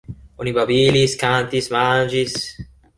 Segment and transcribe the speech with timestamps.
[0.45, 2.39] Oni babilis, kantis, manĝis.